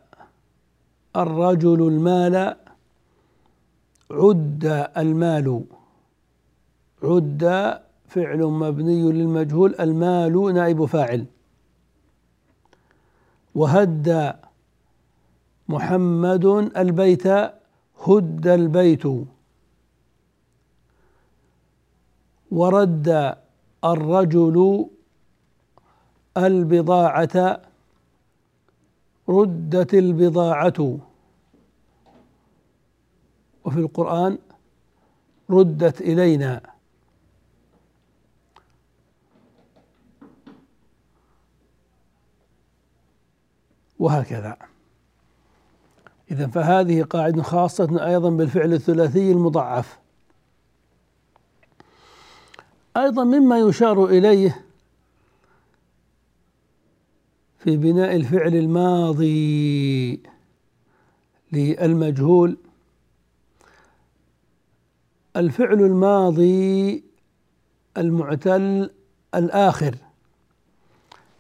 الرجل 1.16 1.88
المال 1.88 2.56
عد 4.12 4.90
المال 4.98 5.64
عد 7.04 7.80
فعل 8.08 8.44
مبني 8.44 9.12
للمجهول 9.12 9.76
المال 9.80 10.54
نائب 10.54 10.86
فاعل. 10.86 11.26
وهد 13.56 14.36
محمد 15.68 16.46
البيت 16.78 17.28
هد 18.08 18.48
البيت. 18.48 19.04
ورد 22.52 23.36
الرجل 23.84 24.86
البضاعة 26.38 27.62
ردت 29.30 29.94
البضاعة. 29.94 31.00
وفي 33.66 33.80
القرآن 33.80 34.38
ردت 35.50 36.02
إلينا. 36.02 36.75
وهكذا. 44.00 44.58
إذا 46.32 46.48
فهذه 46.48 47.04
قاعدة 47.04 47.44
خاصة 47.44 48.08
أيضا 48.08 48.30
بالفعل 48.30 48.74
الثلاثي 48.74 49.32
المضعف 49.32 50.00
أيضا 52.98 53.24
مما 53.24 53.60
يشار 53.60 54.06
إليه 54.06 54.66
في 57.60 57.78
بناء 57.78 58.16
الفعل 58.16 58.56
الماضي 58.56 60.20
للمجهول. 61.52 62.58
الفعل 65.36 65.80
الماضي 65.80 67.04
المعتل 67.98 68.90
الآخر. 69.36 69.96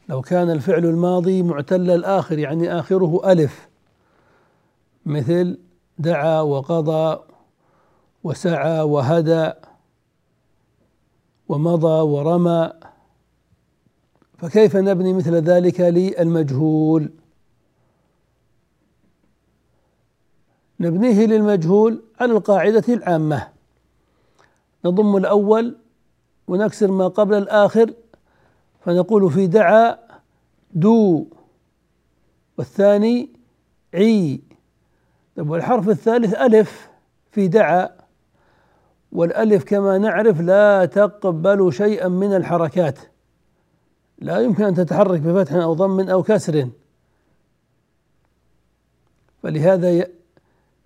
لو 0.09 0.21
كان 0.21 0.49
الفعل 0.49 0.85
الماضي 0.85 1.43
معتل 1.43 1.91
الآخر 1.91 2.39
يعني 2.39 2.79
آخره 2.79 3.31
ألف. 3.31 3.67
مثل 5.05 5.57
دعا 5.99 6.41
وقضى 6.41 7.19
وسعى 8.23 8.81
وهدى 8.81 9.51
ومضى 11.47 12.01
ورمى. 12.01 12.71
فكيف 14.37 14.75
نبني 14.75 15.13
مثل 15.13 15.35
ذلك 15.35 15.81
للمجهول؟ 15.81 17.09
نبنيه 20.79 21.25
للمجهول 21.25 22.03
على 22.19 22.31
القاعدة 22.31 22.83
العامة. 22.89 23.47
نضم 24.85 25.17
الأول 25.17 25.75
ونكسر 26.47 26.91
ما 26.91 27.07
قبل 27.07 27.37
الآخر 27.37 27.93
فنقول 28.85 29.31
في 29.31 29.47
دعا 29.47 29.97
دو 30.73 31.27
والثاني 32.57 33.29
عي. 33.93 34.41
طيب 35.35 35.49
والحرف 35.49 35.89
الثالث 35.89 36.33
ألف 36.33 36.89
في 37.31 37.47
دعا 37.47 37.89
والألف 39.11 39.63
كما 39.63 39.97
نعرف 39.97 40.41
لا 40.41 40.85
تقبل 40.85 41.73
شيئا 41.73 42.07
من 42.07 42.35
الحركات. 42.35 42.99
لا 44.19 44.39
يمكن 44.39 44.63
أن 44.63 44.73
تتحرك 44.73 45.19
بفتح 45.19 45.53
أو 45.53 45.73
ضم 45.73 46.09
أو 46.09 46.23
كسر. 46.23 46.69
فلهذا 49.43 50.07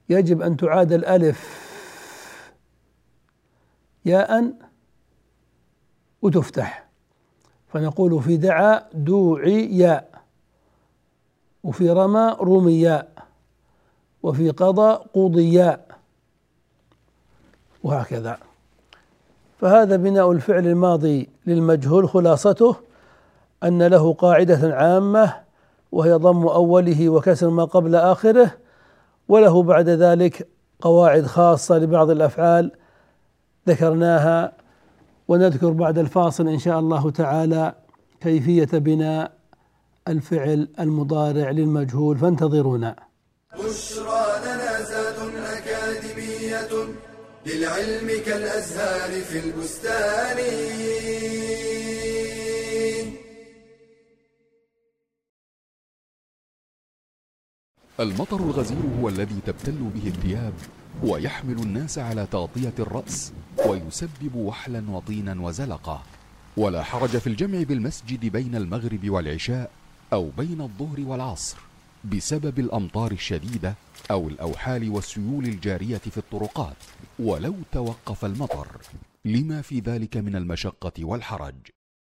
يجب 0.09 0.41
أن 0.41 0.57
تعاد 0.57 0.91
الألف. 0.91 1.69
ياء 4.05 4.53
وتفتح. 6.21 6.88
فنقول 7.73 8.23
في 8.23 8.37
دعا 8.37 8.83
دوعي 8.93 10.01
وفي 11.63 11.89
رمى 11.89 12.35
رمياء 12.41 13.07
وفي 14.23 14.49
قضى 14.49 14.99
قضياء 15.13 15.85
وهكذا. 17.83 18.37
فهذا 19.59 19.95
بناء 19.95 20.31
الفعل 20.31 20.67
الماضي 20.67 21.29
للمجهول 21.47 22.09
خلاصته 22.09 22.75
أن 23.63 23.83
له 23.83 24.13
قاعدة 24.13 24.75
عامة 24.75 25.33
وهي 25.91 26.13
ضم 26.13 26.47
أوله 26.47 27.09
وكسر 27.09 27.49
ما 27.49 27.65
قبل 27.65 27.95
آخره 27.95 28.51
وله 29.27 29.63
بعد 29.63 29.89
ذلك 29.89 30.47
قواعد 30.81 31.25
خاصة 31.25 31.77
لبعض 31.77 32.09
الأفعال 32.09 32.71
ذكرناها 33.67 34.51
ونذكر 35.29 35.71
بعد 35.71 35.97
الفاصل 35.97 36.47
إن 36.47 36.59
شاء 36.59 36.79
الله 36.79 37.11
تعالى 37.11 37.75
كيفية 38.21 38.71
بناء 38.73 39.31
الفعل 40.07 40.67
المضارع 40.79 41.49
للمجهول 41.51 42.17
فانتظرونا. 42.17 42.95
بشرى 43.53 44.25
لنا 44.45 44.81
زاد 44.91 45.19
أكاديمية 45.57 46.71
للعلم 47.45 48.07
كالأزهار 48.25 49.11
في 49.21 49.37
البستان. 49.45 50.37
المطر 57.99 58.37
الغزير 58.37 58.77
هو 59.01 59.09
الذي 59.09 59.39
تبتل 59.45 59.77
به 59.95 60.07
الثياب 60.07 60.53
ويحمل 61.03 61.59
الناس 61.59 61.99
على 61.99 62.25
تغطية 62.25 62.73
الرأس 62.79 63.33
ويسبب 63.65 64.35
وحلا 64.35 64.83
وطينا 64.91 65.41
وزلقة 65.41 66.03
ولا 66.57 66.83
حرج 66.83 67.09
في 67.09 67.27
الجمع 67.27 67.63
بالمسجد 67.63 68.25
بين 68.25 68.55
المغرب 68.55 69.09
والعشاء 69.09 69.71
أو 70.13 70.29
بين 70.37 70.61
الظهر 70.61 70.99
والعصر 70.99 71.57
بسبب 72.05 72.59
الأمطار 72.59 73.11
الشديدة 73.11 73.75
أو 74.11 74.27
الأوحال 74.27 74.89
والسيول 74.89 75.45
الجارية 75.45 75.97
في 75.97 76.17
الطرقات 76.17 76.75
ولو 77.19 77.55
توقف 77.71 78.25
المطر. 78.25 78.67
لما 79.25 79.61
في 79.61 79.79
ذلك 79.79 80.17
من 80.17 80.35
المشقة 80.35 80.91
والحرج. 80.99 81.55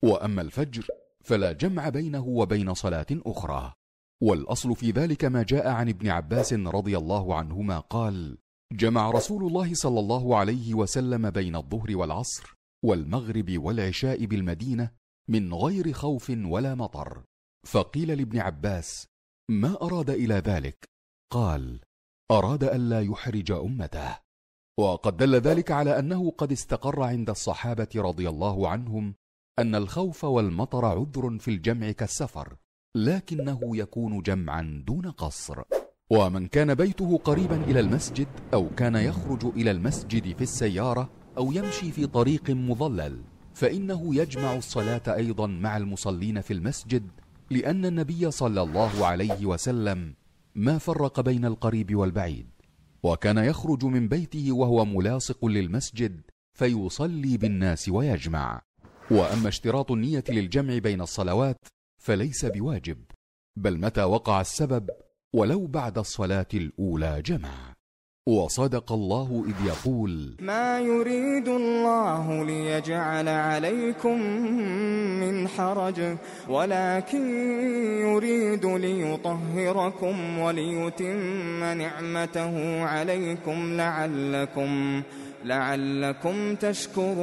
وأما 0.03 0.43
الفجر 0.43 0.87
فلا 1.25 1.53
جمع 1.53 1.89
بينه 1.89 2.25
وبين 2.27 2.75
صلاة 2.75 3.07
أخرى. 3.13 3.73
والأصل 4.21 4.77
في 4.77 4.91
ذلك 4.91 5.25
ما 5.25 5.43
جاء 5.43 5.69
عن 5.69 5.89
ابن 5.89 6.09
عباس 6.09 6.53
رضي 6.53 6.99
الله 6.99 7.35
عنهما 7.35 7.79
قال 7.79 8.39
جمع 8.73 9.11
رسول 9.11 9.47
الله 9.47 9.75
صلى 9.75 10.01
الله 10.01 10.37
عليه 10.37 10.75
وسلم 10.75 11.31
بين 11.31 11.57
الظهر 11.57 11.97
والعصر 11.97 12.57
والمغرب 12.85 13.59
والعشاء 13.59 14.25
بالمدينة 14.25 14.91
من 15.31 15.55
غير 15.55 15.93
خوف 15.93 16.31
ولا 16.31 16.75
مطر. 16.75 17.25
فقيل 17.67 18.19
لابن 18.19 18.39
عباس 18.39 19.07
ما 19.51 19.83
أراد 19.83 20.11
إلى 20.11 20.35
ذلك؟ 20.35 20.89
قال 21.33 21.81
أراد 22.31 22.65
ألا 22.65 23.01
يحرج 23.01 23.53
أمته. 23.53 24.19
وقد 24.79 25.17
دل 25.17 25.35
ذلك 25.35 25.71
على 25.71 25.99
أنه 25.99 26.31
قد 26.31 26.53
استقر 26.53 27.03
عند 27.03 27.31
الصحابة 27.31 27.89
رضي 27.97 28.29
الله 28.29 28.69
عنهم 28.69 29.15
أن 29.59 29.75
الخوف 29.75 30.25
والمطر 30.25 30.85
عذر 30.85 31.39
في 31.39 31.49
الجمع 31.49 31.91
كالسفر 31.91 32.57
لكنه 32.97 33.77
يكون 33.77 34.23
جمعا 34.23 34.83
دون 34.87 35.11
قصر. 35.11 35.63
ومن 36.11 36.47
كان 36.47 36.75
بيته 36.75 37.19
قريبا 37.19 37.65
إلى 37.65 37.81
المسجد 37.81 38.27
أو 38.55 38.69
كان 38.77 38.97
يخرج 38.97 39.45
إلى 39.45 39.71
المسجد 39.71 40.37
في 40.37 40.43
السيارة 40.43 41.11
أو 41.39 41.53
يمشي 41.53 41.93
في 41.93 42.07
طريق 42.07 42.51
مظلل 42.51 43.23
فإنه 43.55 44.15
يجمع 44.15 44.57
الصلاة 44.57 45.03
أيضا 45.09 45.47
مع 45.47 45.77
المصلين 45.77 46.41
في 46.41 46.53
المسجد 46.53 47.09
لأن 47.51 47.87
النبي 47.87 48.31
صلى 48.31 48.63
الله 48.63 49.07
عليه 49.07 49.47
وسلم 49.47 50.15
ما 50.55 50.79
فرق 50.79 51.21
بين 51.21 51.45
القريب 51.45 51.95
والبعيد. 51.97 52.47
وكان 53.03 53.39
يخرج 53.39 53.85
من 53.85 54.09
بيته 54.09 54.53
وهو 54.53 54.85
ملاصق 54.85 55.45
للمسجد 55.47 56.21
فيصلي 56.59 57.37
بالناس 57.37 57.89
ويجمع. 57.89 58.63
وأما 59.11 59.49
اشتراط 59.49 59.93
النية 59.93 60.25
للجمع 60.29 60.79
بين 60.79 61.01
الصلوات 61.01 61.67
فليس 62.03 62.45
بواجب 62.45 62.99
بل 63.57 63.79
متى 63.81 64.03
وقع 64.03 64.41
السبب 64.41 64.91
ولو 65.35 65.67
بعد 65.67 65.99
الصلاة 65.99 66.47
الأولى 66.55 67.23
جمع. 67.27 67.77
وصدق 68.29 68.93
الله 68.93 69.45
إذ 69.49 69.67
يقول 69.67 70.37
ما 70.41 70.81
يريد 70.81 71.49
الله 71.49 72.45
ليجعل 72.45 73.29
عليكم 73.29 74.21
من 75.21 75.49
حرج 75.49 76.17
ولكن 76.49 77.51
يريد 78.01 78.67
ليطهركم 78.67 80.39
وليتم 80.39 81.65
نعمته 81.65 82.83
عليكم 82.83 83.77
لعلكم 83.77 85.03
لعلكم 85.45 86.55
تشكرون. 86.55 87.17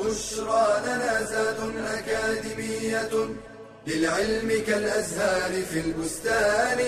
بشرى 0.00 0.66
لنا 0.86 1.22
زاد 1.22 1.56
أكاديمية 1.76 3.10
للعلم 3.86 4.64
كالأزهار 4.66 5.62
في 5.62 5.80
البستان. 5.80 6.78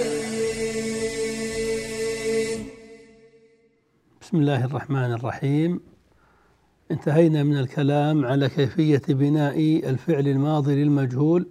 بسم 4.21 4.37
الله 4.37 4.65
الرحمن 4.65 5.13
الرحيم. 5.13 5.81
انتهينا 6.91 7.43
من 7.43 7.59
الكلام 7.59 8.25
على 8.25 8.49
كيفية 8.49 9.03
بناء 9.09 9.59
الفعل 9.91 10.29
الماضي 10.29 10.85
للمجهول 10.85 11.47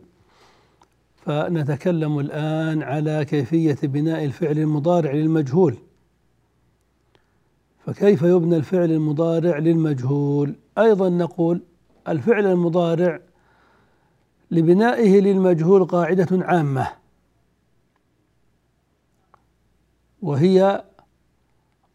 فنتكلم 1.25 2.19
الآن 2.19 2.83
على 2.83 3.25
كيفية 3.25 3.77
بناء 3.83 4.25
الفعل 4.25 4.57
المضارع 4.59 5.11
للمجهول. 5.11 5.77
فكيف 7.85 8.21
يبنى 8.21 8.55
الفعل 8.55 8.91
المضارع 8.91 9.57
للمجهول؟ 9.57 10.55
أيضا 10.77 11.09
نقول 11.09 11.61
الفعل 12.07 12.45
المضارع 12.45 13.19
لبنائه 14.51 15.19
للمجهول 15.19 15.85
قاعدة 15.85 16.45
عامة 16.45 16.87
وهي 20.21 20.83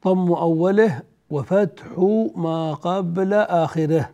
ضم 0.05 0.33
أوله 0.33 1.03
وفتح 1.31 1.87
ما 2.37 2.75
قبل 2.75 3.33
آخره. 3.33 4.11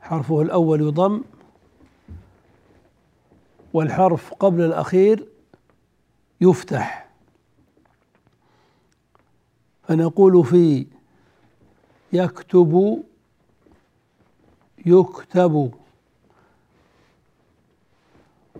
حرفه 0.00 0.42
الأول 0.42 0.80
يضم 0.80 1.22
والحرف 3.72 4.34
قبل 4.34 4.60
الأخير 4.60 5.28
يفتح. 6.40 7.07
فنقول 9.88 10.44
في 10.44 10.86
يكتب 12.12 13.02
يكتب. 14.86 15.72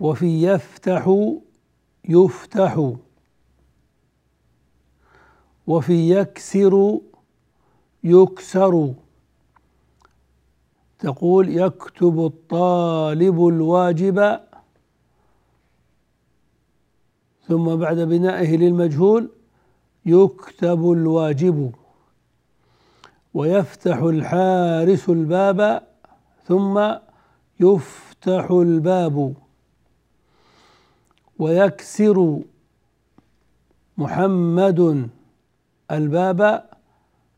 وفي 0.01 0.43
يفتح 0.43 1.33
يفتح. 2.09 2.93
وفي 5.67 6.09
يكسر 6.09 6.99
يكسر. 8.03 8.93
تقول 10.99 11.49
يكتب 11.49 12.25
الطالب 12.25 13.47
الواجب 13.47 14.39
ثم 17.47 17.75
بعد 17.75 17.99
بنائه 17.99 18.57
للمجهول 18.57 19.29
يكتب 20.05 20.91
الواجب 20.91 21.71
ويفتح 23.33 23.97
الحارس 23.97 25.09
الباب 25.09 25.87
ثم 26.45 26.93
يفتح 27.59 28.51
الباب 28.51 29.33
ويكسر 31.39 32.39
محمد 33.97 35.09
الباب 35.91 36.69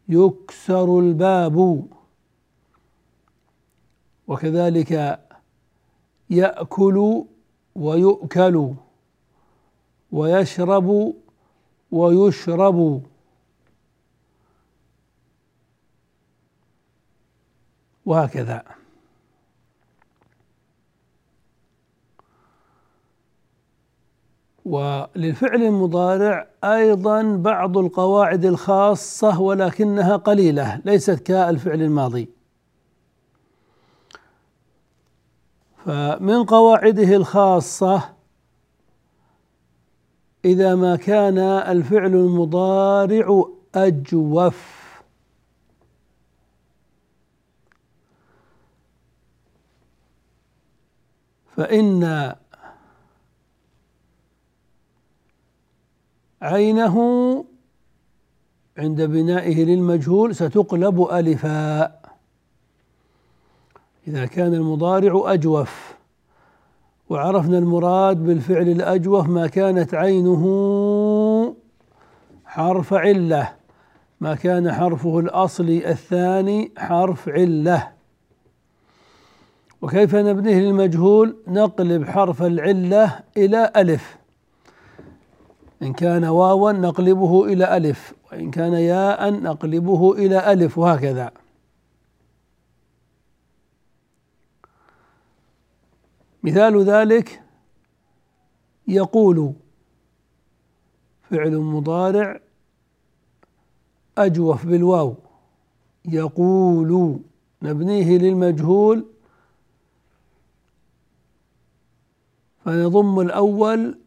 يكسر 0.10 1.00
الباب. 1.00 1.86
وكذلك 4.28 5.20
يأكل 6.30 7.26
ويؤكل 7.76 8.74
ويشرب 10.12 11.14
ويشرب. 11.92 13.04
وهكذا. 18.06 18.64
وللفعل 24.66 25.64
المضارع 25.64 26.48
أيضا 26.64 27.36
بعض 27.36 27.78
القواعد 27.78 28.46
الخاصة 28.46 29.42
ولكنها 29.42 30.16
قليلة 30.16 30.82
ليست 30.86 31.20
كالفعل 31.20 31.82
الماضي. 31.82 32.30
فمن 35.86 36.44
قواعده 36.44 37.16
الخاصة 37.16 38.21
إذا 40.46 40.76
ما 40.76 40.96
كان 40.96 41.38
الفعل 41.38 42.16
المضارع 42.16 43.46
أجوف. 43.76 44.82
فإن 51.56 52.36
عينه 56.42 56.98
عند 58.78 59.02
بنائه 59.02 59.66
للمجهول 59.66 60.36
ستقلب 60.36 61.02
ألفاء 61.12 62.16
إذا 64.08 64.26
كان 64.26 64.54
المضارع 64.54 65.34
أجوف. 65.34 65.91
وعرفنا 67.12 67.58
المراد 67.58 68.24
بالفعل 68.24 68.70
الأجوف 68.70 69.28
ما 69.28 69.48
كانت 69.48 69.94
عينه 69.94 70.44
حرف 72.46 72.94
علة 72.94 73.54
ما 74.22 74.36
كان 74.36 74.72
حرفه 74.72 75.20
الأصلي 75.20 75.92
الثاني 75.92 76.72
حرف 76.78 77.30
علة. 77.30 77.88
وكيف 79.82 80.16
نبنيه 80.16 80.60
للمجهول؟ 80.60 81.36
نقلب 81.48 82.06
حرف 82.06 82.44
العلة 82.44 83.20
إلى 83.38 83.72
ألف. 83.76 84.18
إن 85.84 85.94
كان 85.94 86.24
واوا 86.24 86.72
نقلبه 86.72 87.46
إلى 87.46 87.78
ألف 87.78 88.14
وإن 88.32 88.52
كان 88.52 88.74
ياء 88.74 89.32
نقلبه 89.32 90.14
إلى 90.14 90.54
ألف 90.54 90.78
وهكذا. 90.78 91.32
مثال 96.44 96.84
ذلك 96.84 97.42
يقول 98.88 99.54
فعل 101.30 101.58
مضارع 101.58 102.40
أجوف 104.18 104.66
بالواو. 104.66 105.16
يقول 106.06 107.20
نبنيه 107.62 108.18
للمجهول. 108.18 109.06
فنضم 112.66 113.20
الأول 113.20 113.98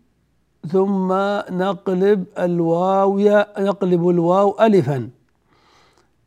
ثم 0.69 1.13
نقلب 1.51 2.25
الواو 2.39 3.19
نقلب 3.59 4.09
الواو 4.09 4.57
ألفا. 4.61 5.11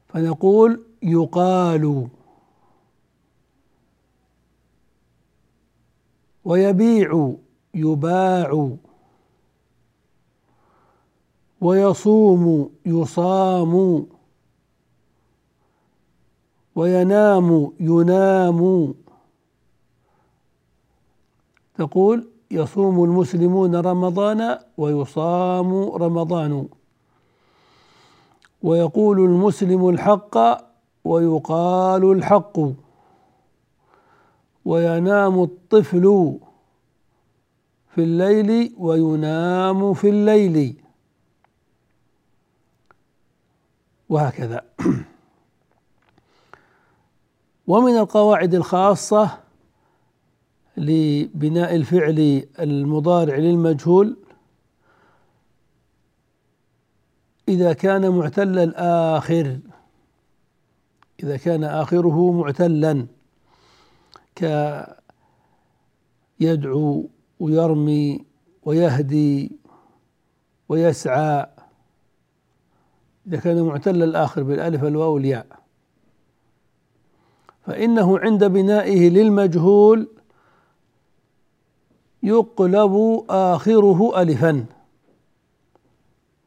فنقول 0.08 0.84
يقال 1.04 2.08
ويبيع 6.48 7.34
يباع. 7.74 8.70
ويصوم 11.62 12.70
يصام. 12.86 14.06
وينام 16.76 17.72
ينام. 17.80 18.94
تقول 21.76 22.28
يصوم 22.52 23.04
المسلمون 23.04 23.76
رمضان 23.76 24.60
ويصام 24.78 25.90
رمضان. 25.90 26.68
ويقول 28.64 29.20
المسلم 29.20 29.90
الحق 29.90 30.38
ويقال 31.06 32.12
الحق. 32.12 32.60
وينام 34.68 35.44
الطفل 35.44 36.38
في 37.96 38.04
الليل 38.04 38.76
وينام 38.78 39.94
في 39.94 40.10
الليل. 40.10 40.76
وهكذا. 44.10 44.62
ومن 47.68 47.98
القواعد 47.98 48.56
الخاصة 48.56 49.40
لبناء 50.78 51.76
الفعل 51.76 52.48
المضارع 52.60 53.36
للمجهول 53.36 54.18
إذا 57.48 57.74
كان 57.74 58.10
معتل 58.10 58.60
الآخر 58.60 59.60
إذا 61.24 61.38
كان 61.38 61.64
آخره 61.64 62.32
معتلا. 62.32 63.17
كيدعو 66.40 67.10
ويرمي 67.40 68.26
ويهدي 68.64 69.52
ويسعى. 70.70 71.48
إذا 73.28 73.38
كان 73.40 73.62
معتل 73.62 74.04
الآخر 74.04 74.44
بالألف 74.44 74.84
الواو 74.84 75.14
والياء. 75.14 75.48
فإنه 77.66 78.20
عند 78.20 78.44
بنائه 78.44 79.10
للمجهول 79.10 80.08
يقلب 82.24 83.24
آخره 83.30 84.22
ألفا. 84.22 84.66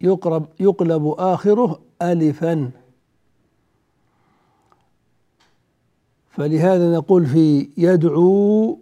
يقرب 0.00 0.48
يقلب 0.60 1.06
آخره 1.18 1.80
ألفا. 2.02 2.70
فلهذا 6.30 6.92
نقول 6.92 7.26
في 7.26 7.70
يدعو 7.76 8.78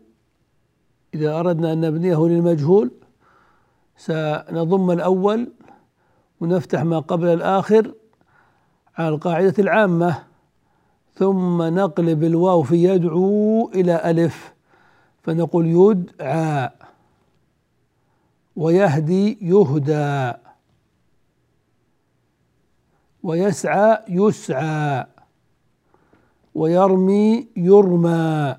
إذا 1.15 1.39
أردنا 1.39 1.73
أن 1.73 1.81
نبنيه 1.81 2.29
للمجهول 2.29 2.91
سنضم 3.97 4.91
الأول 4.91 5.53
ونفتح 6.41 6.83
ما 6.83 6.99
قبل 6.99 7.27
الآخر 7.27 7.95
على 8.99 9.09
القاعدة 9.09 9.55
العامة 9.59 10.23
ثم 11.15 11.63
نقلب 11.63 12.25
الواو 12.25 12.63
في 12.63 12.85
يدعو 12.85 13.71
إلى 13.75 14.11
ألف 14.11 14.55
فنقول 15.23 15.67
يدعى 15.67 16.71
ويهدي 18.57 19.39
يهدى 19.43 20.33
ويسعى 23.23 23.99
يسعى. 24.09 25.07
ويرمي 26.59 27.47
يرمى. 27.57 28.57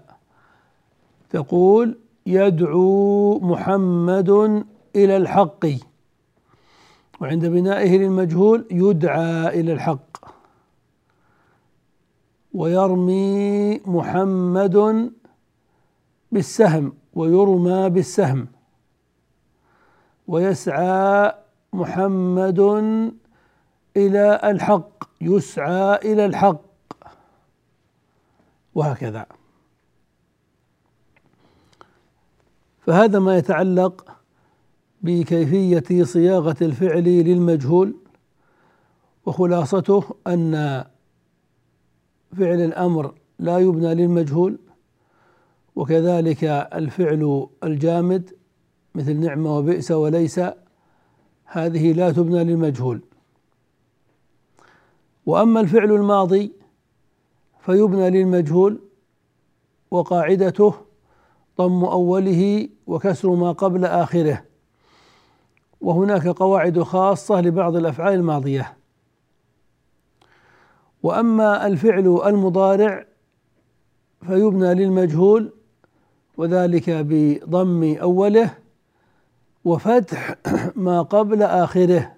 تقول 1.30 1.98
يدعو 2.26 3.40
محمد 3.40 4.30
إلى 4.96 5.18
الحق. 5.18 5.64
وعند 7.22 7.46
بنائه 7.46 7.98
للمجهول 7.98 8.68
يدعى 8.72 9.60
إلى 9.60 9.72
الحق. 9.74 10.12
ويرمي 12.54 13.80
محمد 13.96 14.78
بالسهم 16.32 16.94
ويرمى 17.14 17.90
بالسهم. 17.90 18.48
ويسعى 20.28 21.34
محمد 21.74 22.60
إلى 23.98 24.26
الحق 24.44 25.04
يسعى 25.22 25.96
إلى 25.96 26.26
الحق. 26.26 26.69
وهكذا. 28.80 29.26
فهذا 32.82 33.20
ما 33.20 33.38
يتعلق 33.38 34.18
بكيفية 35.02 36.04
صياغة 36.04 36.56
الفعل 36.62 37.04
للمجهول 37.04 37.96
وخلاصته 39.26 40.04
أن 40.28 40.54
فعل 42.38 42.62
الأمر 42.62 43.14
لا 43.40 43.58
يبنى 43.58 43.96
للمجهول 43.96 44.60
وكذلك 45.76 46.44
الفعل 46.74 47.48
الجامد 47.64 48.36
مثل 48.96 49.16
نعمة 49.16 49.58
وبئس 49.58 49.92
وليس 49.92 50.42
هذه 51.46 51.94
لا 51.94 52.12
تبنى 52.12 52.44
للمجهول. 52.44 53.02
وأما 55.26 55.60
الفعل 55.60 55.92
الماضي 55.92 56.59
فيبنى 57.60 58.10
للمجهول 58.10 58.80
وقاعدته 59.92 60.74
ضم 61.58 61.86
أوله 61.86 62.70
وكسر 62.88 63.30
ما 63.30 63.52
قبل 63.52 63.86
آخره. 63.86 64.46
وهناك 65.82 66.28
قواعد 66.28 66.82
خاصة 66.82 67.42
لبعض 67.42 67.76
الأفعال 67.76 68.14
الماضية. 68.14 68.78
وأما 71.04 71.68
الفعل 71.68 72.22
المضارع 72.26 73.06
فيبنى 74.22 74.74
للمجهول 74.74 75.54
وذلك 76.38 76.90
بضم 76.90 77.98
أوله 78.02 78.58
وفتح 79.66 80.36
ما 80.76 81.02
قبل 81.02 81.44
آخره. 81.44 82.16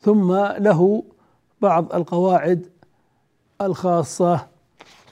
ثم 0.00 0.32
له 0.58 1.04
بعض 1.60 1.94
القواعد 1.94 2.70
الخاصة 3.60 4.46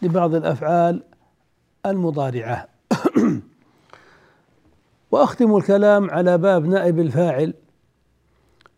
لبعض 0.02 0.34
الأفعال 0.34 1.02
المضارعة. 1.86 2.68
وأختم 5.12 5.56
الكلام 5.56 6.10
على 6.10 6.38
باب 6.38 6.66
نائب 6.66 6.98
الفاعل 6.98 7.54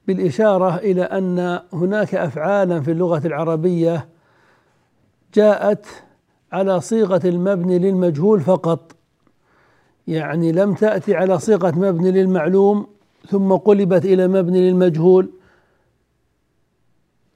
بالإشارة 0.06 0.76
إلى 0.76 1.02
أن 1.02 1.60
هناك 1.72 2.14
أفعالا 2.14 2.80
في 2.80 2.90
اللغة 2.90 3.26
العربية 3.26 4.08
جاءت 5.34 5.86
على 6.52 6.80
صيغة 6.80 7.20
المبني 7.24 7.78
للمجهول 7.78 8.40
فقط. 8.40 8.92
يعني 10.06 10.52
لم 10.52 10.74
تأتي 10.74 11.14
على 11.14 11.38
صيغة 11.38 11.78
مبني 11.78 12.10
للمعلوم 12.10 12.86
ثم 13.28 13.52
قلبت 13.52 14.04
إلى 14.04 14.28
مبني 14.28 14.70
للمجهول. 14.70 15.30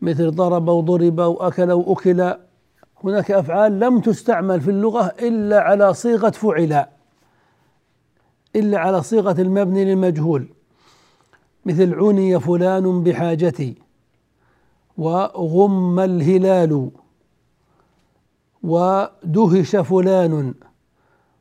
مثل 0.00 0.30
ضرب 0.30 0.68
وضرب 0.68 1.18
وأكل 1.18 1.72
وأكل 1.72 2.34
هناك 3.04 3.30
أفعال 3.30 3.80
لم 3.80 4.00
تستعمل 4.00 4.60
في 4.60 4.70
اللغة 4.70 5.06
إلا 5.06 5.60
على 5.60 5.94
صيغة 5.94 6.30
فعل 6.30 6.86
إلا 8.56 8.78
على 8.78 9.02
صيغة 9.02 9.40
المبني 9.40 9.84
للمجهول. 9.84 10.48
مثل 11.66 11.94
عني 11.94 12.40
فلان 12.40 13.02
بحاجتي 13.02 13.74
وغم 14.98 16.00
الهلال 16.00 16.90
ودهش 18.62 19.76
فلان 19.76 20.54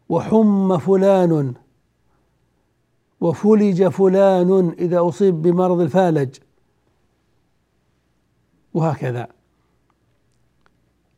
وحم 0.10 0.78
فلان 0.78 1.54
وفلج 3.22 3.88
فلان 3.88 4.76
إذا 4.80 5.08
أصيب 5.08 5.42
بمرض 5.42 5.80
الفالج. 5.80 6.36
وهكذا. 8.78 9.28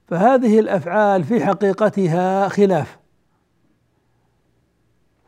فهذه 0.08 0.60
الأفعال 0.60 1.24
في 1.24 1.46
حقيقتها 1.46 2.48
خلاف. 2.48 3.00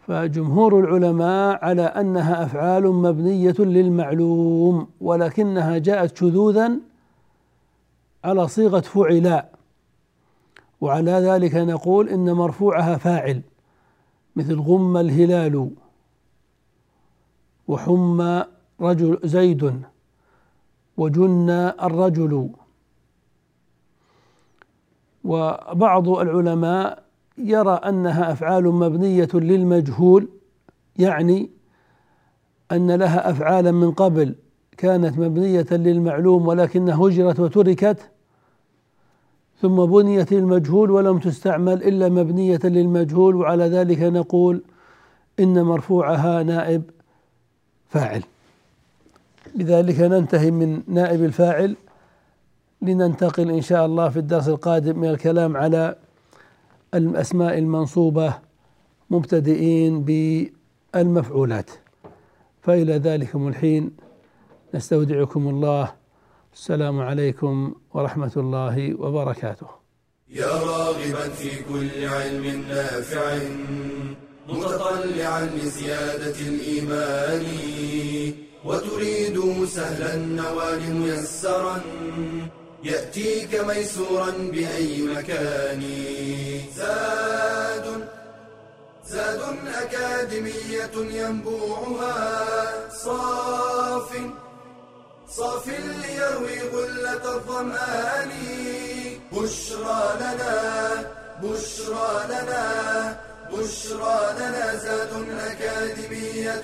فجمهور 0.08 0.80
العلماء 0.80 1.66
على 1.66 1.82
أنها 1.82 2.44
أفعال 2.44 2.88
مبنية 2.88 3.56
للمعلوم 3.60 4.88
ولكنها 5.02 5.78
جاءت 5.78 6.18
شذوذا 6.18 6.72
على 8.24 8.48
صيغة 8.48 8.80
فعلاء. 8.80 9.52
وعلى 10.82 11.12
ذلك 11.12 11.56
نقول 11.56 12.10
إن 12.10 12.32
مرفوعها 12.32 12.98
فاعل 12.98 13.42
مثل 14.36 14.60
غم 14.60 14.98
الهلال 14.98 15.72
وحم 17.68 18.42
رجل 18.82 19.20
زيد. 19.24 19.82
وجن 20.98 21.50
الرجل. 21.84 22.50
وبعض 25.24 26.10
العلماء 26.10 27.04
يرى 27.38 27.74
أنها 27.74 28.32
أفعال 28.32 28.64
مبنية 28.64 29.30
للمجهول 29.34 30.28
يعني 30.98 31.50
أن 32.72 32.92
لها 32.92 33.30
أفعالا 33.30 33.72
من 33.72 33.92
قبل 33.92 34.36
كانت 34.78 35.20
مبنية 35.20 35.66
للمعلوم 35.72 36.48
ولكنها 36.48 36.96
هجرت 36.96 37.40
وتركت 37.40 38.12
ثم 39.62 39.86
بنيت 39.86 40.32
للمجهول 40.34 40.92
ولم 40.92 41.20
تستعمل 41.20 41.84
إلا 41.84 42.10
مبنية 42.10 42.60
للمجهول 42.64 43.36
وعلى 43.36 43.64
ذلك 43.64 44.00
نقول 44.00 44.64
إن 45.40 45.64
مرفوعها 45.64 46.44
نائب 46.44 46.84
فاعل. 47.90 48.24
بذلك 49.56 50.00
ننتهي 50.00 50.52
من 50.52 50.84
نائب 50.88 51.24
الفاعل 51.24 51.76
لننتقل 52.82 53.50
إن 53.50 53.62
شاء 53.62 53.86
الله 53.86 54.10
في 54.10 54.20
الدرس 54.20 54.48
القادم 54.48 55.00
من 55.00 55.10
الكلام 55.10 55.58
على 55.58 55.96
الأسماء 56.94 57.58
المنصوبة 57.58 58.34
مبتدئين 59.10 60.04
بالمفعولات. 60.04 61.70
فإلى 62.62 62.94
ذلكم 62.94 63.48
الحين 63.48 63.92
نستودعكم 64.74 65.48
الله. 65.48 65.94
السلام 66.54 67.02
عليكم 67.02 67.76
ورحمة 67.94 68.32
الله 68.38 69.02
وبركاته. 69.02 69.68
يا 70.30 70.46
راغبا 70.46 71.30
في 71.30 71.64
كل 71.64 72.06
علم 72.06 72.64
نافع 72.70 73.40
متطلعا 74.50 75.46
لزيادة 75.46 76.40
الإيمان. 76.50 77.46
وتريد 78.66 79.66
سهلا 79.76 80.14
النوال 80.14 80.94
ميسرا 80.94 81.82
يأتيك 82.84 83.56
ميسورا 83.56 84.32
بأي 84.54 85.02
مكان. 85.02 85.84
زاد 86.78 88.08
زاد 89.08 89.42
أكاديمية 89.82 90.96
ينبوعها. 90.96 92.90
صاف 93.04 94.10
صاف 95.30 95.68
ليروي 95.68 96.60
غلة 96.74 97.36
الظمآن. 97.36 98.32
بشرى 99.32 100.04
لنا 100.20 100.56
بشرى 101.44 102.10
لنا 102.30 102.66
بشرى 103.52 104.20
لنا. 104.40 104.76
زاد 104.76 105.14
أكاديمية 105.50 106.64